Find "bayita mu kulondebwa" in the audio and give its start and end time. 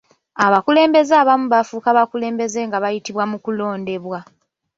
2.83-4.19